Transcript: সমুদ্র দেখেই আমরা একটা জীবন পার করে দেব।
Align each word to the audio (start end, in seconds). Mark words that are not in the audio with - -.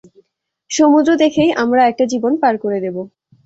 সমুদ্র 0.71 1.09
দেখেই 1.15 1.51
আমরা 1.63 1.81
একটা 1.85 2.03
জীবন 2.11 2.33
পার 2.41 2.55
করে 2.63 2.77
দেব। 2.85 2.95